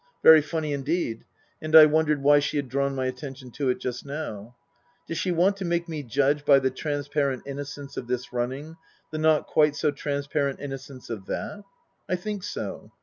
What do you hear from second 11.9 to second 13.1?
I think so.